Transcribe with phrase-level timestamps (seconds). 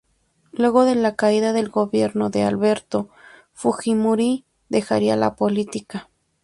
[0.51, 3.09] Luego de la caída del gobierno de Alberto
[3.53, 6.09] Fujimori, dejaría la política.